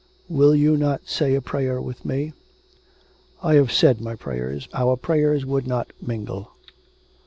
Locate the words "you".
0.55-0.77